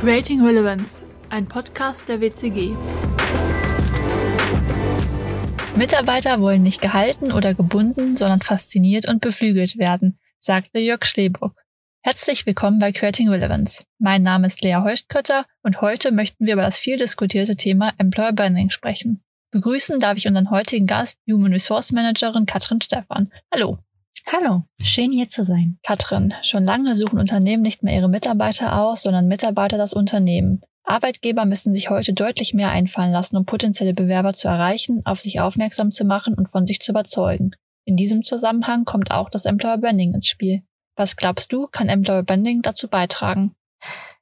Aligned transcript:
Creating 0.00 0.42
Relevance, 0.42 1.02
ein 1.28 1.46
Podcast 1.46 2.08
der 2.08 2.22
WCG. 2.22 2.74
Mitarbeiter 5.76 6.40
wollen 6.40 6.62
nicht 6.62 6.80
gehalten 6.80 7.32
oder 7.32 7.52
gebunden, 7.52 8.16
sondern 8.16 8.40
fasziniert 8.40 9.06
und 9.06 9.20
beflügelt 9.20 9.76
werden, 9.76 10.18
sagte 10.38 10.78
Jörg 10.78 11.04
Schlebruck. 11.04 11.52
Herzlich 12.00 12.46
willkommen 12.46 12.78
bei 12.78 12.92
Creating 12.92 13.28
Relevance. 13.28 13.84
Mein 13.98 14.22
Name 14.22 14.46
ist 14.46 14.62
Lea 14.62 14.76
Heustkötter 14.76 15.44
und 15.62 15.82
heute 15.82 16.12
möchten 16.12 16.46
wir 16.46 16.54
über 16.54 16.62
das 16.62 16.78
viel 16.78 16.96
diskutierte 16.96 17.56
Thema 17.56 17.92
Employer 17.98 18.32
Branding 18.32 18.70
sprechen. 18.70 19.22
Begrüßen 19.50 20.00
darf 20.00 20.16
ich 20.16 20.26
unseren 20.26 20.50
heutigen 20.50 20.86
Gast, 20.86 21.18
Human 21.30 21.52
Resource 21.52 21.92
Managerin 21.92 22.46
Katrin 22.46 22.80
Stephan. 22.80 23.30
Hallo. 23.52 23.76
Hallo, 24.32 24.62
schön 24.80 25.10
hier 25.10 25.28
zu 25.28 25.44
sein. 25.44 25.80
Katrin, 25.82 26.32
schon 26.44 26.64
lange 26.64 26.94
suchen 26.94 27.18
Unternehmen 27.18 27.64
nicht 27.64 27.82
mehr 27.82 27.96
ihre 27.96 28.08
Mitarbeiter 28.08 28.80
aus, 28.80 29.02
sondern 29.02 29.26
Mitarbeiter 29.26 29.76
das 29.76 29.92
Unternehmen. 29.92 30.62
Arbeitgeber 30.84 31.46
müssen 31.46 31.74
sich 31.74 31.90
heute 31.90 32.12
deutlich 32.12 32.54
mehr 32.54 32.70
einfallen 32.70 33.10
lassen, 33.10 33.36
um 33.36 33.44
potenzielle 33.44 33.92
Bewerber 33.92 34.32
zu 34.32 34.46
erreichen, 34.46 35.02
auf 35.04 35.20
sich 35.20 35.40
aufmerksam 35.40 35.90
zu 35.90 36.04
machen 36.04 36.34
und 36.34 36.48
von 36.48 36.64
sich 36.64 36.78
zu 36.78 36.92
überzeugen. 36.92 37.50
In 37.84 37.96
diesem 37.96 38.22
Zusammenhang 38.22 38.84
kommt 38.84 39.10
auch 39.10 39.30
das 39.30 39.46
Employer 39.46 39.78
Branding 39.78 40.14
ins 40.14 40.28
Spiel. 40.28 40.62
Was 40.94 41.16
glaubst 41.16 41.52
du, 41.52 41.66
kann 41.66 41.88
Employer 41.88 42.22
Branding 42.22 42.62
dazu 42.62 42.86
beitragen? 42.86 43.56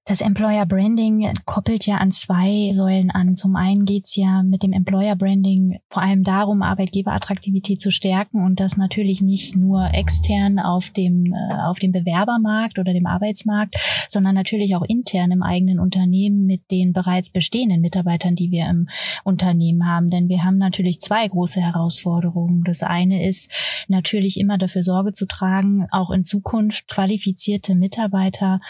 Das 0.08 0.22
Employer 0.22 0.64
Branding 0.64 1.30
koppelt 1.44 1.84
ja 1.84 1.98
an 1.98 2.12
zwei 2.12 2.72
Säulen 2.74 3.10
an. 3.10 3.36
Zum 3.36 3.56
einen 3.56 3.84
geht's 3.84 4.16
ja 4.16 4.42
mit 4.42 4.62
dem 4.62 4.72
Employer 4.72 5.14
Branding 5.16 5.80
vor 5.90 6.02
allem 6.02 6.24
darum, 6.24 6.62
Arbeitgeberattraktivität 6.62 7.82
zu 7.82 7.90
stärken 7.90 8.42
und 8.42 8.58
das 8.58 8.78
natürlich 8.78 9.20
nicht 9.20 9.54
nur 9.54 9.92
extern 9.92 10.60
auf 10.60 10.88
dem, 10.88 11.34
äh, 11.34 11.60
auf 11.66 11.78
dem 11.78 11.92
Bewerbermarkt 11.92 12.78
oder 12.78 12.94
dem 12.94 13.04
Arbeitsmarkt, 13.04 13.76
sondern 14.08 14.34
natürlich 14.34 14.74
auch 14.76 14.82
intern 14.82 15.30
im 15.30 15.42
eigenen 15.42 15.78
Unternehmen 15.78 16.46
mit 16.46 16.70
den 16.70 16.94
bereits 16.94 17.28
bestehenden 17.30 17.82
Mitarbeitern, 17.82 18.34
die 18.34 18.50
wir 18.50 18.66
im 18.70 18.88
Unternehmen 19.24 19.86
haben. 19.86 20.08
Denn 20.08 20.30
wir 20.30 20.42
haben 20.42 20.56
natürlich 20.56 21.02
zwei 21.02 21.28
große 21.28 21.60
Herausforderungen. 21.60 22.64
Das 22.64 22.82
eine 22.82 23.28
ist 23.28 23.50
natürlich 23.88 24.40
immer 24.40 24.56
dafür 24.56 24.84
Sorge 24.84 25.12
zu 25.12 25.26
tragen, 25.26 25.86
auch 25.90 26.10
in 26.10 26.22
Zukunft 26.22 26.88
qualifizierte 26.88 27.74
Mitarbeiter 27.74 28.60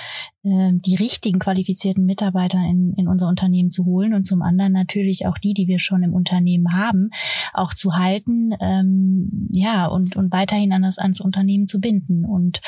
äh, 0.43 0.73
die 0.73 0.97
richtigen 0.97 1.28
qualifizierten 1.33 2.05
Mitarbeiter 2.05 2.59
in, 2.59 2.95
in 2.97 3.09
unser 3.09 3.29
Unternehmen 3.29 3.71
zu 3.71 3.85
holen 3.85 4.15
und 4.15 4.25
zum 4.25 4.43
anderen 4.43 4.73
natürlich 4.73 5.27
auch 5.27 5.39
die, 5.39 5.55
die 5.55 5.69
wir 5.69 5.79
schon 5.79 6.03
im 6.03 6.15
Unternehmen 6.15 6.73
haben, 6.73 7.11
auch 7.53 7.75
zu 7.75 7.97
halten, 7.97 8.53
ähm, 8.61 9.49
ja, 9.51 9.87
und, 9.87 10.17
und 10.17 10.33
weiterhin 10.33 10.73
an 10.73 10.83
das, 10.83 10.99
ans 10.99 11.21
Unternehmen 11.21 11.67
zu 11.67 11.81
binden. 11.81 12.25
Und 12.25 12.61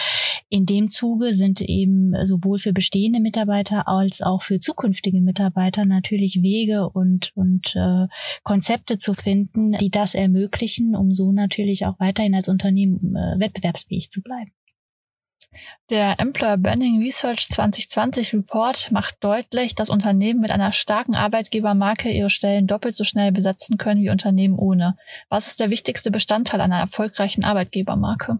in 0.49 0.67
dem 0.67 0.91
Zuge 0.91 1.33
sind 1.33 1.61
eben 1.61 2.13
sowohl 2.25 2.59
für 2.59 2.73
bestehende 2.73 3.21
Mitarbeiter 3.21 3.89
als 3.89 4.21
auch 4.21 4.43
für 4.43 4.59
zukünftige 4.59 5.21
Mitarbeiter 5.21 5.85
natürlich 5.85 6.43
Wege 6.43 6.89
und, 6.89 7.33
und 7.35 7.75
äh, 7.77 8.07
Konzepte 8.43 8.99
zu 8.99 9.15
finden, 9.15 9.73
die 9.73 9.91
das 9.91 10.15
ermöglichen, 10.15 10.97
um 10.97 11.15
so 11.15 11.33
natürlich 11.33 11.87
auch 11.87 11.99
weiterhin 12.01 12.35
als 12.35 12.49
Unternehmen 12.49 13.15
äh, 13.17 13.39
wettbewerbsfähig 13.39 14.11
zu 14.11 14.23
bleiben. 14.23 14.51
Der 15.91 16.21
Employer 16.21 16.57
Branding 16.57 17.03
Research 17.03 17.49
2020 17.49 18.33
Report 18.33 18.93
macht 18.93 19.17
deutlich, 19.25 19.75
dass 19.75 19.91
Unternehmen 19.91 20.41
mit 20.41 20.53
einer 20.53 20.73
starken 20.73 21.17
Arbeitgebermarke 21.17 22.11
ihre 22.11 22.31
Stellen 22.31 22.69
doppelt 22.69 22.97
so 22.97 23.05
schnell 23.05 23.33
besetzen 23.33 23.77
können 23.77 24.03
wie 24.03 24.11
Unternehmen 24.11 24.57
ohne. 24.57 24.97
Was 25.29 25.49
ist 25.49 25.59
der 25.59 25.71
wichtigste 25.71 26.11
Bestandteil 26.11 26.61
einer 26.61 26.79
erfolgreichen 26.79 27.45
Arbeitgebermarke? 27.45 28.39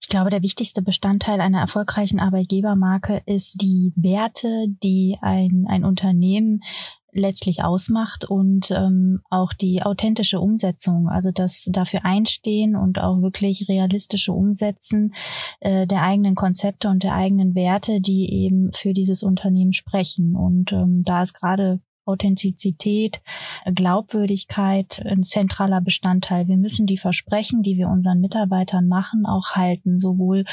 Ich 0.00 0.08
glaube, 0.08 0.30
der 0.30 0.42
wichtigste 0.42 0.82
Bestandteil 0.82 1.40
einer 1.40 1.60
erfolgreichen 1.60 2.20
Arbeitgebermarke 2.20 3.22
ist 3.26 3.62
die 3.62 3.92
Werte, 3.96 4.66
die 4.82 5.16
ein, 5.20 5.66
ein 5.68 5.84
Unternehmen 5.84 6.62
letztlich 7.12 7.62
ausmacht 7.62 8.24
und 8.24 8.70
ähm, 8.70 9.20
auch 9.30 9.52
die 9.52 9.82
authentische 9.82 10.40
Umsetzung, 10.40 11.08
also 11.08 11.30
das 11.30 11.68
dafür 11.70 12.04
einstehen 12.04 12.74
und 12.74 12.98
auch 12.98 13.20
wirklich 13.20 13.68
realistische 13.68 14.32
Umsetzen 14.32 15.14
äh, 15.60 15.86
der 15.86 16.02
eigenen 16.02 16.34
Konzepte 16.34 16.88
und 16.88 17.02
der 17.02 17.14
eigenen 17.14 17.54
Werte, 17.54 18.00
die 18.00 18.32
eben 18.32 18.72
für 18.72 18.94
dieses 18.94 19.22
Unternehmen 19.22 19.74
sprechen. 19.74 20.34
Und 20.34 20.72
ähm, 20.72 21.02
da 21.04 21.22
ist 21.22 21.34
gerade 21.34 21.80
Authentizität, 22.04 23.22
Glaubwürdigkeit 23.64 25.02
ein 25.06 25.22
zentraler 25.22 25.80
Bestandteil. 25.80 26.48
Wir 26.48 26.56
müssen 26.56 26.86
die 26.86 26.98
Versprechen, 26.98 27.62
die 27.62 27.76
wir 27.76 27.88
unseren 27.88 28.20
Mitarbeitern 28.20 28.88
machen, 28.88 29.24
auch 29.24 29.50
halten, 29.50 30.00
sowohl 30.00 30.44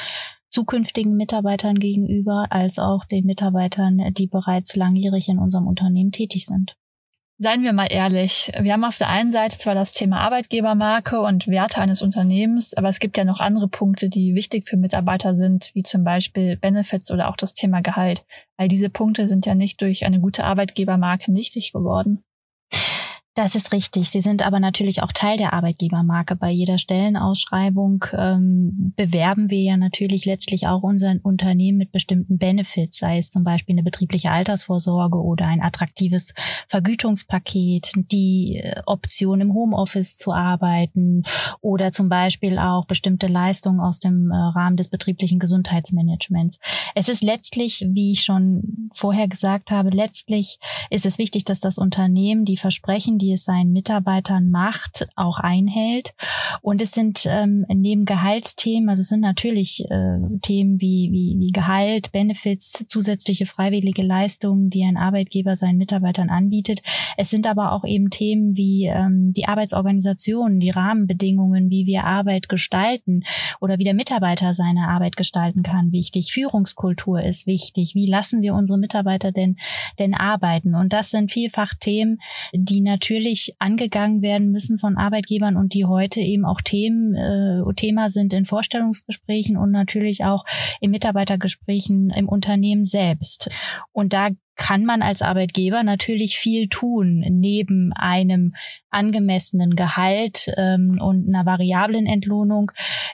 zukünftigen 0.50 1.16
Mitarbeitern 1.16 1.80
gegenüber 1.80 2.48
als 2.50 2.80
auch 2.80 3.06
den 3.06 3.26
Mitarbeitern, 3.26 4.14
die 4.14 4.28
bereits 4.28 4.76
langjährig 4.76 5.30
in 5.30 5.40
unserem 5.40 5.68
Unternehmen 5.68 6.12
tätig 6.12 6.46
sind. 6.46 6.76
Seien 7.42 7.64
wir 7.64 7.72
mal 7.72 7.88
ehrlich, 7.90 8.52
wir 8.60 8.74
haben 8.74 8.84
auf 8.84 8.98
der 8.98 9.08
einen 9.08 9.32
Seite 9.32 9.58
zwar 9.58 9.74
das 9.74 9.94
Thema 9.94 10.20
Arbeitgebermarke 10.20 11.22
und 11.22 11.48
Werte 11.48 11.80
eines 11.80 12.02
Unternehmens, 12.02 12.74
aber 12.74 12.90
es 12.90 13.00
gibt 13.00 13.18
ja 13.18 13.24
noch 13.24 13.40
andere 13.40 13.70
Punkte, 13.70 14.10
die 14.10 14.36
wichtig 14.36 14.68
für 14.68 14.76
Mitarbeiter 14.76 15.38
sind, 15.38 15.72
wie 15.74 15.84
zum 15.84 16.04
Beispiel 16.04 16.58
Benefits 16.58 17.12
oder 17.12 17.30
auch 17.30 17.38
das 17.38 17.54
Thema 17.54 17.82
Gehalt. 17.82 18.26
All 18.58 18.68
diese 18.68 18.90
Punkte 18.90 19.30
sind 19.30 19.46
ja 19.46 19.56
nicht 19.56 19.80
durch 19.82 20.06
eine 20.06 20.20
gute 20.20 20.44
Arbeitgebermarke 20.44 21.32
nichtig 21.32 21.72
geworden. 21.72 22.26
Das 23.36 23.56
ist 23.56 23.72
richtig. 23.72 24.10
Sie 24.10 24.22
sind 24.22 24.42
aber 24.42 24.60
natürlich 24.60 25.02
auch 25.04 25.12
Teil 25.12 25.38
der 25.38 25.54
Arbeitgebermarke. 25.54 26.36
Bei 26.36 26.50
jeder 26.50 26.78
Stellenausschreibung 26.78 28.04
ähm, 28.12 28.94
bewerben 28.98 29.50
wir 29.50 29.62
ja 29.62 29.78
natürlich 29.78 30.26
letztlich 30.26 30.68
auch 30.68 30.82
unser 30.82 31.16
Unternehmen 31.22 31.78
mit 31.78 31.92
bestimmten 31.92 32.38
Benefits, 32.38 32.98
sei 32.98 33.20
es 33.20 33.30
zum 33.30 33.44
Beispiel 33.44 33.76
eine 33.76 33.84
betriebliche 33.84 34.32
Altersvorsorge 34.32 35.18
oder 35.20 35.46
ein 35.46 35.62
attraktives 35.62 36.34
Vergütungspaket, 36.68 37.92
die 38.12 38.62
äh, 38.64 38.82
Option 38.88 39.42
im 39.42 39.54
Homeoffice 39.54 40.18
zu 40.18 40.34
arbeiten 40.34 41.24
oder 41.62 41.92
zum 41.92 42.10
Beispiel 42.10 42.58
auch 42.58 42.88
bestimmte 42.88 43.28
Leistungen 43.28 43.80
aus 43.80 44.00
dem 44.00 44.32
äh, 44.32 44.36
Rahmen 44.36 44.76
des 44.76 44.90
betrieblichen 44.90 45.40
Gesundheitsmanagements. 45.40 46.60
Es 46.96 47.08
ist 47.08 47.24
letztlich, 47.24 47.86
wie 47.90 48.12
ich 48.14 48.24
schon 48.24 48.90
vorher 48.92 49.28
gesagt 49.28 49.70
habe, 49.70 49.92
letztlich 49.92 50.58
ist 50.90 51.06
es 51.06 51.20
wichtig, 51.20 51.46
dass 51.46 51.60
das 51.60 51.78
Unternehmen 51.78 52.44
die 52.44 52.58
Versprechen, 52.58 53.19
die 53.20 53.34
es 53.34 53.46
seinen 53.46 53.72
Mitarbeitern 53.72 54.50
macht, 54.50 55.08
auch 55.16 55.38
einhält. 55.38 56.14
Und 56.62 56.82
es 56.82 56.92
sind 56.92 57.26
ähm, 57.28 57.66
neben 57.70 58.06
Gehaltsthemen, 58.06 58.90
also 58.90 59.02
es 59.02 59.10
sind 59.10 59.22
natürlich 59.22 59.86
äh, 59.90 60.40
Themen 60.42 60.82
wie, 60.82 61.10
wie, 61.12 61.36
wie 61.40 61.52
Gehalt, 61.52 62.12
Benefits, 62.12 62.86
zusätzliche 62.88 63.46
freiwillige 63.46 64.02
Leistungen, 64.02 64.70
die 64.70 64.84
ein 64.84 64.98
Arbeitgeber 64.98 65.56
seinen 65.56 65.78
Mitarbeitern 65.78 66.30
anbietet. 66.30 66.82
Es 67.18 67.30
sind 67.30 67.46
aber 67.46 67.74
auch 67.74 67.84
eben 67.84 68.10
Themen 68.10 68.56
wie 68.56 68.88
ähm, 68.88 69.34
die 69.36 69.48
Arbeitsorganisation, 69.48 70.60
die 70.60 70.70
Rahmenbedingungen, 70.70 71.70
wie 71.70 71.86
wir 71.86 72.06
Arbeit 72.06 72.50
gestalten 72.50 73.24
oder 73.60 73.78
wie 73.78 73.84
der 73.84 73.94
Mitarbeiter 73.94 74.54
seine 74.54 74.88
Arbeit 74.88 75.18
gestalten 75.18 75.64
kann, 75.64 75.92
wichtig. 75.92 76.32
Führungskultur 76.32 77.22
ist 77.22 77.48
wichtig. 77.48 77.96
Wie 77.96 78.10
lassen 78.10 78.42
wir 78.42 78.54
unsere 78.54 78.80
Mitarbeiter 78.80 79.32
denn, 79.32 79.58
denn 80.00 80.14
arbeiten? 80.14 80.76
Und 80.76 80.94
das 80.94 81.10
sind 81.10 81.32
vielfach 81.32 81.74
Themen, 81.74 82.20
die 82.54 82.82
natürlich 82.82 83.09
natürlich 83.10 83.56
angegangen 83.58 84.22
werden 84.22 84.52
müssen 84.52 84.78
von 84.78 84.96
Arbeitgebern 84.96 85.58
und 85.58 85.74
die 85.74 85.86
heute 85.86 86.22
eben 86.22 86.46
auch 86.46 86.62
Themen, 86.62 87.16
äh, 87.16 87.74
Thema 87.76 88.12
sind 88.12 88.34
in 88.34 88.46
Vorstellungsgesprächen 88.46 89.58
und 89.58 89.72
natürlich 89.72 90.26
auch 90.26 90.46
in 90.80 90.92
Mitarbeitergesprächen 90.92 92.12
im 92.12 92.30
Unternehmen 92.30 92.84
selbst. 92.84 93.50
Und 93.92 94.14
da 94.14 94.30
kann 94.56 94.86
man 94.86 95.02
als 95.02 95.22
Arbeitgeber 95.24 95.84
natürlich 95.84 96.38
viel 96.38 96.68
tun, 96.68 97.24
neben 97.30 97.94
einem 97.94 98.54
angemessenen 98.92 99.76
Gehalt 99.76 100.52
ähm, 100.58 101.00
und 101.02 101.28
einer 101.28 101.46
variablen 101.46 102.06
Entlohnung 102.06 102.72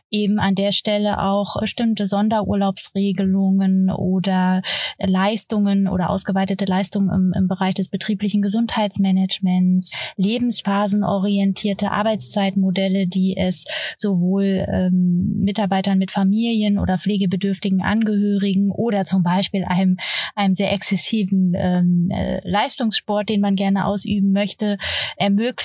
eben 0.10 0.40
an 0.40 0.56
der 0.56 0.72
Stelle 0.72 1.22
auch 1.22 1.60
bestimmte 1.60 2.06
Sonderurlaubsregelungen 2.06 3.90
oder 3.90 4.62
Leistungen 4.98 5.88
oder 5.88 6.10
ausgeweitete 6.10 6.66
Leistungen 6.66 7.10
im, 7.10 7.34
im 7.36 7.48
Bereich 7.48 7.74
des 7.74 7.90
betrieblichen 7.90 8.42
Gesundheitsmanagements, 8.42 9.94
lebensphasenorientierte 10.16 11.92
Arbeitszeitmodelle, 11.92 13.08
die 13.08 13.36
es 13.38 13.66
sowohl 13.98 14.66
ähm, 14.68 15.36
Mitarbeitern 15.40 15.98
mit 15.98 16.12
Familien 16.12 16.80
oder 16.80 16.98
pflegebedürftigen 16.98 17.82
Angehörigen 17.82 18.72
oder 18.72 19.06
zum 19.06 19.24
Beispiel 19.24 19.66
einem, 19.66 19.98
einem 20.36 20.56
sehr 20.56 20.72
exzessiven 20.72 21.54
ähm, 21.56 22.10
äh, 22.12 22.40
Leistungssport, 22.48 23.30
den 23.30 23.42
man 23.42 23.56
gerne 23.56 23.86
ausüben 23.86 24.32
möchte, 24.32 24.78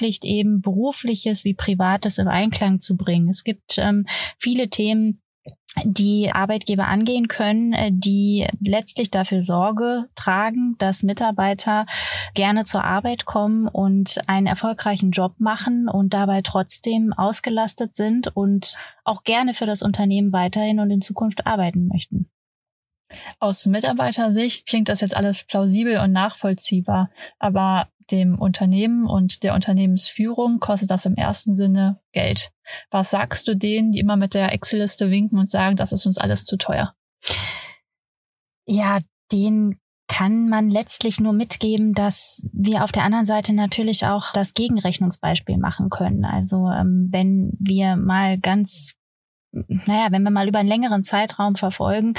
ermöglicht 0.00 0.25
eben 0.25 0.61
berufliches 0.61 1.44
wie 1.44 1.55
privates 1.55 2.19
im 2.19 2.29
Einklang 2.29 2.81
zu 2.81 2.97
bringen. 2.97 3.29
Es 3.29 3.44
gibt 3.44 3.79
ähm, 3.79 4.06
viele 4.38 4.69
Themen, 4.69 5.20
die 5.85 6.32
Arbeitgeber 6.32 6.88
angehen 6.88 7.29
können, 7.29 7.73
äh, 7.73 7.91
die 7.93 8.47
letztlich 8.61 9.11
dafür 9.11 9.43
Sorge 9.43 10.06
tragen, 10.17 10.75
dass 10.79 11.05
Mitarbeiter 11.05 11.87
gerne 12.35 12.64
zur 12.64 12.82
Arbeit 12.82 13.25
kommen 13.25 13.69
und 13.69 14.20
einen 14.26 14.47
erfolgreichen 14.49 15.12
Job 15.12 15.35
machen 15.38 15.88
und 15.88 16.12
dabei 16.12 16.43
trotzdem 16.43 17.12
ausgelastet 17.12 17.94
sind 17.94 18.35
und 18.35 18.75
auch 19.05 19.23
gerne 19.23 19.55
für 19.55 19.67
das 19.67 19.82
Unternehmen 19.82 20.32
weiterhin 20.32 20.81
und 20.81 20.91
in 20.91 21.02
Zukunft 21.02 21.47
arbeiten 21.47 21.87
möchten. 21.87 22.26
Aus 23.39 23.67
Mitarbeitersicht 23.67 24.67
klingt 24.67 24.89
das 24.89 25.01
jetzt 25.01 25.17
alles 25.17 25.45
plausibel 25.45 25.99
und 25.99 26.12
nachvollziehbar, 26.12 27.11
aber 27.39 27.89
dem 28.11 28.39
Unternehmen 28.39 29.07
und 29.07 29.43
der 29.43 29.55
Unternehmensführung 29.55 30.59
kostet 30.59 30.91
das 30.91 31.07
im 31.07 31.15
ersten 31.15 31.57
Sinne 31.57 32.01
Geld. 32.12 32.51
Was 32.91 33.11
sagst 33.11 33.47
du 33.49 33.57
denen, 33.57 33.93
die 33.93 34.01
immer 34.01 34.17
mit 34.17 34.35
der 34.35 34.53
Excel-Liste 34.53 35.11
winken 35.11 35.39
und 35.39 35.51
sagen, 35.51 35.77
das 35.77 35.93
ist 35.93 36.07
uns 36.07 36.19
alles 36.19 36.45
zu 36.45 36.57
teuer? 36.57 36.95
Ja, 38.67 38.99
denen 39.33 39.79
kann 40.09 40.49
man 40.49 40.71
letztlich 40.71 41.21
nur 41.21 41.33
mitgeben, 41.33 41.95
dass 41.95 42.45
wir 42.53 42.83
auf 42.83 42.91
der 42.91 43.05
anderen 43.05 43.27
Seite 43.27 43.53
natürlich 43.53 44.07
auch 44.07 44.33
das 44.33 44.55
Gegenrechnungsbeispiel 44.55 45.57
machen 45.57 45.89
können. 45.89 46.25
Also 46.25 46.69
ähm, 46.69 47.09
wenn 47.12 47.53
wir 47.61 47.95
mal 47.95 48.39
ganz 48.39 48.97
naja, 49.52 50.08
wenn 50.11 50.23
wir 50.23 50.31
mal 50.31 50.49
über 50.49 50.58
einen 50.58 50.69
längeren 50.69 51.02
Zeitraum 51.02 51.56
verfolgen, 51.56 52.14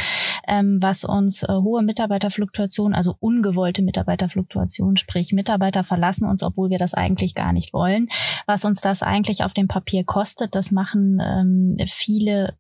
ähm, 0.48 0.80
was 0.82 1.06
uns 1.06 1.44
äh, 1.44 1.48
hohe 1.48 1.82
Mitarbeiterfluktuation, 1.82 2.94
also 2.94 3.16
ungewollte 3.20 3.82
Mitarbeiterfluktuation, 3.82 4.98
sprich 4.98 5.32
Mitarbeiter 5.32 5.84
verlassen 5.84 6.28
uns, 6.28 6.44
obwohl 6.44 6.70
wir 6.70 6.78
das 6.78 6.94
eigentlich 6.94 7.34
gar 7.34 7.54
nicht 7.54 7.74
wollen, 7.74 8.10
was 8.48 8.66
uns 8.66 8.82
das 8.82 9.02
eigentlich 9.02 9.44
auf 9.44 9.54
dem 9.54 9.68
Papier 9.68 10.04
kostet, 10.04 10.56
das 10.56 10.72
machen 10.72 11.22
ähm, 11.22 11.78
viele 11.88 12.58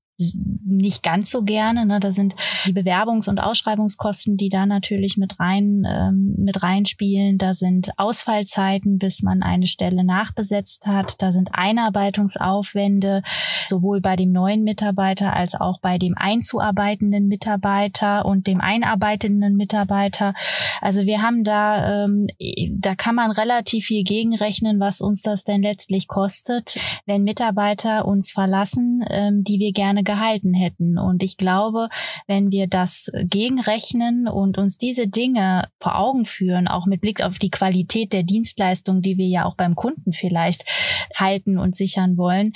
nicht 0.65 1.03
ganz 1.03 1.31
so 1.31 1.44
gerne. 1.44 1.85
Ne? 1.85 2.00
Da 2.00 2.13
sind 2.13 2.35
die 2.65 2.73
Bewerbungs- 2.73 3.29
und 3.29 3.39
Ausschreibungskosten, 3.39 4.38
die 4.38 4.50
da 4.50 4.65
natürlich 4.65 5.18
mit 5.18 5.39
rein 5.39 5.83
ähm, 5.88 6.35
mit 6.38 6.62
reinspielen. 6.62 7.38
Da 7.38 7.53
sind 7.53 7.91
Ausfallzeiten, 7.97 8.97
bis 8.97 9.21
man 9.21 9.44
eine 9.44 9.68
Stelle 9.68 10.03
nachbesetzt 10.03 10.85
hat. 10.85 11.21
Da 11.21 11.31
sind 11.31 11.50
Einarbeitungsaufwände 11.53 13.21
sowohl 13.68 14.01
bei 14.01 14.15
dem 14.15 14.31
neuen 14.31 14.63
Mitarbeiter 14.63 15.35
als 15.35 15.56
auch 15.56 15.79
bei 15.79 15.97
dem 15.97 16.15
einzuarbeitenden 16.18 17.27
Mitarbeiter 17.27 18.25
und 18.25 18.47
dem 18.47 18.62
einarbeitenden 18.62 19.56
Mitarbeiter. 19.56 20.33
Also 20.81 21.06
wir 21.06 21.21
haben 21.21 21.44
da 21.44 22.06
ähm, 22.06 22.27
da 22.69 22.95
kann 22.95 23.15
man 23.15 23.31
relativ 23.31 23.85
viel 23.85 24.03
gegenrechnen, 24.03 24.79
was 24.79 25.01
uns 25.01 25.21
das 25.21 25.44
denn 25.44 25.62
letztlich 25.62 26.07
kostet, 26.07 26.79
wenn 27.06 27.23
Mitarbeiter 27.23 28.06
uns 28.06 28.31
verlassen, 28.31 29.03
ähm, 29.09 29.44
die 29.44 29.59
wir 29.59 29.71
gerne 29.71 30.03
gehalten 30.12 30.54
hätten. 30.54 30.98
Und 30.98 31.24
ich 31.24 31.38
glaube, 31.38 31.88
wenn 32.28 32.52
wir 32.52 32.68
das 32.68 33.10
gegenrechnen 33.24 34.28
und 34.28 34.58
uns 34.58 34.78
diese 34.78 35.08
Dinge 35.08 35.69
vor 35.80 35.98
Augen 35.98 36.25
führen, 36.25 36.68
auch 36.68 36.86
mit 36.86 37.00
Blick 37.00 37.22
auf 37.22 37.40
die 37.40 37.50
Qualität 37.50 38.12
der 38.12 38.24
Dienstleistung, 38.24 39.02
die 39.02 39.18
wir 39.18 39.28
ja 39.28 39.46
auch 39.46 39.56
beim 39.56 39.75
Kunden 39.75 40.12
vielleicht 40.12 40.66
halten 41.16 41.58
und 41.58 41.75
sichern 41.78 42.18
wollen, 42.18 42.52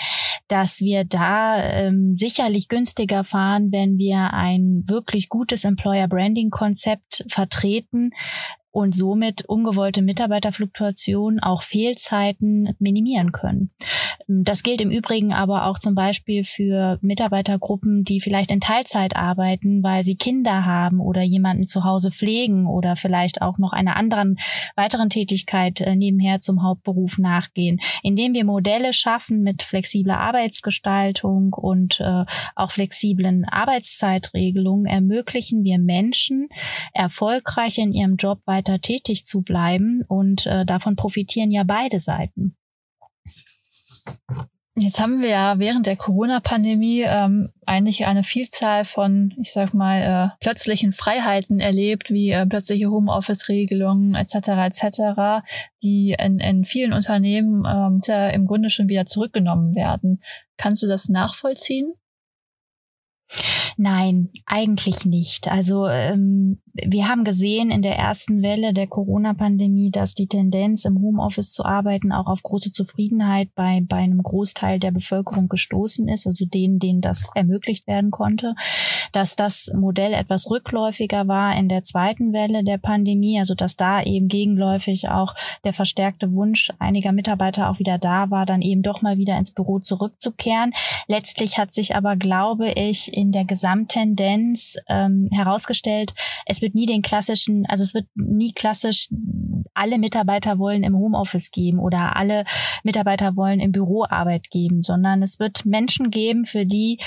dass 0.49 0.81
wir 0.81 1.05
da 1.05 1.63
ähm, 1.63 2.13
sicherlich 2.13 2.67
günstiger 2.67 3.23
fahren, 3.23 3.71
wenn 3.71 3.97
wir 3.97 4.33
ein 4.33 4.83
wirklich 4.85 5.29
gutes 5.29 5.63
Employer 5.63 6.07
Branding 6.07 6.49
Konzept 6.49 7.23
vertreten, 7.29 8.11
und 8.75 8.93
somit 8.93 9.45
ungewollte 9.45 10.01
Mitarbeiterfluktuation, 10.01 11.39
auch 11.39 11.61
Fehlzeiten 11.61 12.75
minimieren 12.77 13.31
können. 13.31 13.71
Das 14.27 14.63
gilt 14.63 14.81
im 14.81 14.91
Übrigen 14.91 15.31
aber 15.31 15.67
auch 15.67 15.79
zum 15.79 15.95
Beispiel 15.95 16.43
für 16.43 16.99
Mitarbeitergruppen, 17.01 18.03
die 18.03 18.19
vielleicht 18.19 18.51
in 18.51 18.59
Teilzeit 18.59 19.15
arbeiten, 19.15 19.81
weil 19.81 20.03
sie 20.03 20.17
Kinder 20.17 20.65
haben 20.65 20.99
oder 20.99 21.21
jemanden 21.21 21.67
zu 21.67 21.85
Hause 21.85 22.11
pflegen 22.11 22.67
oder 22.67 22.97
vielleicht 22.97 23.41
auch 23.41 23.59
noch 23.59 23.71
einer 23.71 23.95
anderen 23.95 24.39
weiteren 24.75 25.09
Tätigkeit 25.09 25.79
äh, 25.79 25.95
nebenher 25.95 26.41
zum 26.41 26.61
Hauptberuf 26.61 27.17
nachgehen. 27.17 27.79
Indem 28.03 28.33
wir 28.33 28.43
Modelle 28.43 28.91
schaffen 28.91 29.41
mit 29.41 29.63
flexibler 29.63 30.19
Arbeitsgestaltung 30.19 31.53
und 31.53 32.01
äh, 32.01 32.25
auch 32.55 32.71
flexiblen 32.71 33.45
Arbeitszeitregelungen, 33.45 34.85
ermöglichen 34.85 35.63
wir 35.63 35.79
Menschen 35.79 36.49
erfolgreich 36.93 37.77
in 37.77 37.93
ihrem 37.93 38.17
Job 38.17 38.39
weiter 38.45 38.64
weiter 38.65 38.79
tätig 38.79 39.25
zu 39.25 39.41
bleiben 39.41 40.03
und 40.07 40.45
äh, 40.45 40.65
davon 40.65 40.95
profitieren 40.95 41.51
ja 41.51 41.63
beide 41.63 41.99
Seiten. 41.99 42.55
Jetzt 44.77 44.99
haben 44.99 45.21
wir 45.21 45.29
ja 45.29 45.57
während 45.57 45.85
der 45.85 45.95
Corona-Pandemie 45.95 47.03
ähm, 47.07 47.49
eigentlich 47.65 48.07
eine 48.07 48.23
Vielzahl 48.23 48.83
von, 48.83 49.33
ich 49.41 49.53
sag 49.53 49.73
mal, 49.73 50.01
äh, 50.01 50.37
plötzlichen 50.41 50.91
Freiheiten 50.91 51.61
erlebt, 51.61 52.09
wie 52.09 52.31
äh, 52.31 52.45
plötzliche 52.45 52.89
Homeoffice-Regelungen 52.89 54.15
etc. 54.15 54.35
etc., 54.35 55.45
die 55.81 56.13
in, 56.19 56.39
in 56.39 56.65
vielen 56.65 56.91
Unternehmen 56.91 57.63
ähm, 57.65 58.01
im 58.33 58.47
Grunde 58.47 58.69
schon 58.69 58.89
wieder 58.89 59.05
zurückgenommen 59.05 59.75
werden. 59.75 60.21
Kannst 60.57 60.83
du 60.83 60.87
das 60.87 61.07
nachvollziehen? 61.07 61.93
Nein, 63.77 64.29
eigentlich 64.45 65.05
nicht. 65.05 65.49
Also 65.49 65.87
ähm, 65.87 66.61
wir 66.75 67.07
haben 67.07 67.23
gesehen 67.23 67.71
in 67.71 67.81
der 67.81 67.97
ersten 67.97 68.41
Welle 68.41 68.73
der 68.73 68.87
Corona-Pandemie, 68.87 69.91
dass 69.91 70.13
die 70.13 70.27
Tendenz, 70.27 70.83
im 70.83 71.01
Homeoffice 71.01 71.53
zu 71.53 71.63
arbeiten, 71.63 72.11
auch 72.11 72.27
auf 72.27 72.43
große 72.43 72.73
Zufriedenheit 72.73 73.49
bei, 73.55 73.81
bei 73.87 73.97
einem 73.97 74.21
Großteil 74.21 74.79
der 74.79 74.91
Bevölkerung 74.91 75.47
gestoßen 75.47 76.09
ist, 76.09 76.27
also 76.27 76.45
denen, 76.45 76.79
denen 76.79 76.99
das 76.99 77.29
ermöglicht 77.33 77.87
werden 77.87 78.11
konnte, 78.11 78.55
dass 79.13 79.37
das 79.37 79.71
Modell 79.73 80.13
etwas 80.13 80.49
rückläufiger 80.49 81.29
war 81.29 81.55
in 81.55 81.69
der 81.69 81.83
zweiten 81.83 82.33
Welle 82.33 82.63
der 82.63 82.77
Pandemie, 82.77 83.39
also 83.39 83.55
dass 83.55 83.77
da 83.77 84.03
eben 84.03 84.27
gegenläufig 84.27 85.07
auch 85.09 85.33
der 85.63 85.73
verstärkte 85.73 86.33
Wunsch 86.33 86.73
einiger 86.79 87.13
Mitarbeiter 87.13 87.69
auch 87.69 87.79
wieder 87.79 87.97
da 87.97 88.29
war, 88.31 88.45
dann 88.45 88.61
eben 88.61 88.81
doch 88.81 89.01
mal 89.01 89.17
wieder 89.17 89.37
ins 89.37 89.51
Büro 89.51 89.79
zurückzukehren. 89.79 90.73
Letztlich 91.07 91.57
hat 91.57 91.73
sich 91.73 91.95
aber, 91.95 92.17
glaube 92.17 92.71
ich, 92.71 93.13
in 93.13 93.31
der 93.31 93.45
Gesamttendenz 93.45 94.75
ähm, 94.89 95.29
herausgestellt, 95.31 96.13
es 96.45 96.64
wird 96.65 96.73
nie 96.73 96.87
den 96.87 97.03
klassischen, 97.03 97.65
also 97.67 97.83
es 97.83 97.93
wird 97.93 98.07
nie 98.15 98.53
klassisch 98.53 99.09
alle 99.75 99.99
Mitarbeiter 99.99 100.57
wollen 100.57 100.83
im 100.83 100.95
Homeoffice 100.95 101.51
geben 101.51 101.79
oder 101.79 102.15
alle 102.15 102.45
Mitarbeiter 102.83 103.35
wollen 103.35 103.59
im 103.59 103.71
Büro 103.71 104.05
Arbeit 104.09 104.49
geben, 104.49 104.81
sondern 104.81 105.21
es 105.21 105.39
wird 105.39 105.65
Menschen 105.65 106.09
geben, 106.09 106.45
für 106.45 106.65
die 106.65 106.99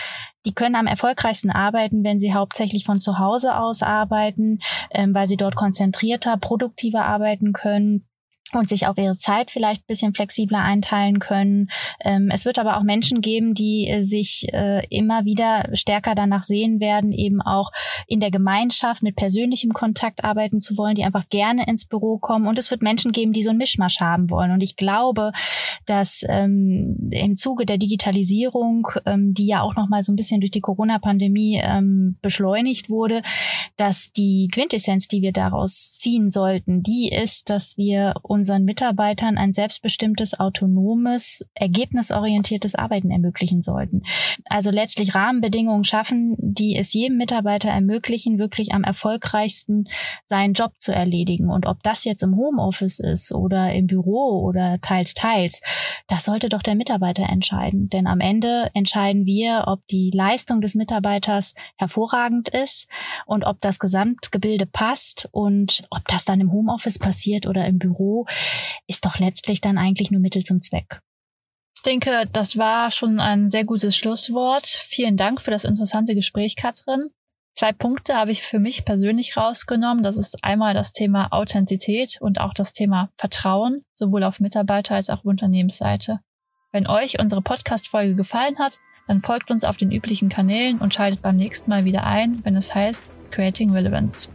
die 0.47 0.55
können 0.55 0.77
am 0.77 0.87
erfolgreichsten 0.87 1.51
arbeiten, 1.51 2.05
wenn 2.05 2.21
sie 2.21 2.33
hauptsächlich 2.33 2.85
von 2.85 3.01
zu 3.01 3.19
Hause 3.19 3.57
aus 3.57 3.83
arbeiten, 3.83 4.61
ähm, 4.91 5.13
weil 5.13 5.29
sie 5.29 5.37
dort 5.37 5.57
konzentrierter, 5.57 6.39
produktiver 6.39 7.05
arbeiten 7.05 7.53
können 7.53 8.08
und 8.53 8.69
sich 8.69 8.87
auch 8.87 8.97
ihre 8.97 9.19
Zeit 9.19 9.51
vielleicht 9.51 9.87
bisschen 9.87 10.15
flexibler 10.15 10.61
einteilen 10.61 11.19
können. 11.19 11.71
Ähm, 12.01 12.31
es 12.33 12.45
wird 12.45 12.59
aber 12.59 12.77
auch 12.77 12.83
Menschen 12.83 13.21
geben, 13.21 13.55
die 13.55 13.89
äh, 13.89 14.03
sich 14.03 14.47
äh, 14.53 14.87
immer 14.89 15.25
wieder 15.25 15.69
stärker 15.75 16.15
danach 16.15 16.45
sehen 16.45 16.81
werden, 16.81 17.13
eben 17.13 17.41
auch 17.43 17.71
in 18.07 18.21
der 18.21 18.31
Gemeinschaft 18.31 19.03
mit 19.03 19.17
persönlichem 19.17 19.73
Kontakt 19.73 20.25
arbeiten 20.25 20.61
zu 20.61 20.77
wollen, 20.77 20.95
die 20.95 21.05
einfach 21.05 21.29
gerne 21.29 21.67
ins 21.67 21.85
Büro 21.85 22.19
kommen. 22.19 22.47
Und 22.47 22.59
es 22.59 22.71
wird 22.71 22.83
Menschen 22.83 23.13
geben, 23.13 23.33
die 23.33 23.43
so 23.43 23.51
ein 23.51 23.57
Mischmasch 23.57 24.01
haben 24.01 24.31
wollen. 24.31 24.51
Und 24.51 24.63
ich 24.63 24.77
glaube, 24.77 25.33
dass 25.87 26.25
ähm, 26.29 27.11
im 27.11 27.37
Zuge 27.37 27.67
der 27.67 27.79
Digitalisierung, 27.79 28.89
ähm, 29.07 29.35
die 29.35 29.47
ja 29.47 29.63
auch 29.63 29.77
noch 29.77 29.89
mal 29.89 30.03
so 30.03 30.13
ein 30.13 30.17
bisschen 30.17 30.41
durch 30.41 30.51
die 30.51 30.61
Corona-Pandemie 30.61 31.61
ähm, 31.63 32.17
beschleunigt 32.23 32.89
wurde, 32.89 33.23
dass 33.77 34.13
die 34.13 34.49
Quintessenz, 34.53 35.09
die 35.09 35.23
wir 35.23 35.33
daraus 35.33 35.95
ziehen 35.97 36.31
sollten, 36.31 36.83
die 36.83 37.11
ist, 37.11 37.51
dass 37.51 37.77
wir 37.77 38.15
unseren 38.39 38.65
Mitarbeitern 38.65 39.37
ein 39.37 39.53
selbstbestimmtes, 39.53 40.39
autonomes, 40.39 41.45
ergebnisorientiertes 41.55 42.77
Arbeiten 42.77 43.11
ermöglichen 43.11 43.63
sollten. 43.63 44.03
Also 44.45 44.71
letztlich 44.71 45.15
Rahmenbedingungen 45.15 45.85
schaffen, 45.85 46.37
die 46.39 46.77
es 46.77 46.93
jedem 46.93 47.17
Mitarbeiter 47.17 47.71
ermöglichen, 47.71 48.39
wirklich 48.39 48.73
am 48.73 48.85
erfolgreichsten 48.85 49.89
seinen 50.27 50.55
Job 50.55 50.73
zu 50.79 50.93
erledigen. 50.93 51.51
Und 51.51 51.67
ob 51.67 51.83
das 51.83 52.05
jetzt 52.05 52.23
im 52.23 52.37
Homeoffice 52.37 53.01
ist 53.01 53.33
oder 53.33 53.73
im 53.73 53.89
Büro 53.89 54.41
oder 54.45 54.79
teils, 54.81 55.15
teils, 55.15 55.61
das 56.07 56.25
sollte 56.25 56.49
doch 56.49 56.63
der 56.63 56.77
Mitarbeiter 56.77 57.29
entscheiden. 57.29 57.89
Denn 57.89 58.07
am 58.07 58.21
Ende 58.21 58.71
entscheiden 58.75 59.27
wir, 59.27 59.65
ob 59.67 59.85
die 59.89 60.13
Leistung 60.15 60.61
des 60.61 60.77
Mitarbeiters 60.77 61.55
hervorragend 61.77 62.49
ist 62.49 62.89
und 63.27 63.45
ob 63.45 63.61
das 63.61 63.81
Gesamtgebilde 63.81 64.67
passt 64.67 65.29
und 65.33 65.83
ob 65.91 66.07
das 66.07 66.25
dann 66.25 66.41
im 66.41 66.53
Homeoffice 66.53 67.01
passiert 67.01 67.49
oder 67.49 67.67
im 67.67 67.79
Büro, 67.79 68.27
ist 68.87 69.05
doch 69.05 69.19
letztlich 69.19 69.61
dann 69.61 69.79
eigentlich 69.79 70.11
nur 70.11 70.21
Mittel 70.21 70.43
zum 70.43 70.61
Zweck. 70.61 71.01
Ich 71.77 71.83
denke, 71.83 72.29
das 72.33 72.57
war 72.57 72.91
schon 72.91 73.21
ein 73.21 73.51
sehr 73.51 73.65
gutes 73.65 73.97
Schlusswort. 73.97 74.67
Vielen 74.67 75.17
Dank 75.17 75.41
für 75.41 75.53
das 75.53 75.65
interessante 75.65 76.15
Gespräch, 76.15 76.57
Katrin. 76.57 77.11
Zwei 77.55 77.73
Punkte 77.73 78.15
habe 78.15 78.31
ich 78.31 78.43
für 78.43 78.59
mich 78.59 78.85
persönlich 78.85 79.37
rausgenommen. 79.37 80.03
Das 80.03 80.17
ist 80.17 80.45
einmal 80.45 80.75
das 80.75 80.93
Thema 80.93 81.33
Authentizität 81.33 82.19
und 82.21 82.41
auch 82.41 82.55
das 82.55 82.73
Thema 82.73 83.11
Vertrauen, 83.17 83.83
sowohl 83.95 84.25
auf 84.25 84.41
Mitarbeiter 84.41 84.95
als 84.95 85.11
auch 85.11 85.25
Unternehmensseite. 85.25 86.21
Wenn 86.71 86.87
euch 86.87 87.19
unsere 87.19 87.43
Podcast-Folge 87.43 88.15
gefallen 88.15 88.59
hat, 88.59 88.79
dann 89.09 89.23
folgt 89.23 89.51
uns 89.51 89.65
auf 89.65 89.77
den 89.77 89.91
üblichen 89.91 90.29
Kanälen 90.29 90.79
und 90.79 90.95
schaltet 90.95 91.23
beim 91.23 91.37
nächsten 91.37 91.71
Mal 91.71 91.85
wieder 91.85 92.05
ein, 92.05 92.45
wenn 92.45 92.55
es 92.55 92.75
heißt 92.75 93.03
Creating 93.31 93.71
Relevance. 93.71 94.29